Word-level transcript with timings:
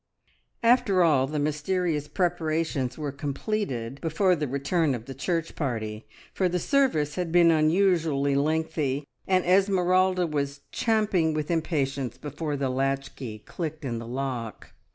After 0.63 1.03
all, 1.03 1.27
the 1.27 1.37
mysterious 1.37 2.07
preparations 2.07 2.97
were 2.97 3.11
completed 3.11 4.01
before 4.01 4.35
the 4.35 4.47
return 4.47 4.95
of 4.95 5.05
the 5.05 5.13
church 5.13 5.53
party, 5.55 6.07
for 6.33 6.49
the 6.49 6.57
service 6.57 7.13
had 7.17 7.31
been 7.31 7.51
unusually 7.51 8.33
lengthy, 8.33 9.05
and 9.27 9.45
Esmeralda 9.45 10.25
was 10.25 10.61
champing 10.71 11.35
with 11.35 11.51
impatience 11.51 12.17
before 12.17 12.57
the 12.57 12.69
latch 12.71 13.15
key 13.15 13.43
clicked 13.45 13.85
in 13.85 13.99
the 13.99 14.07
lock. 14.07 14.73